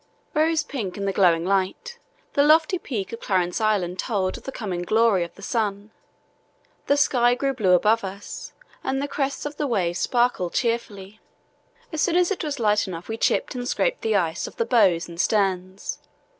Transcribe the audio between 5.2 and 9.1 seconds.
of the sun. The sky grew blue above us and the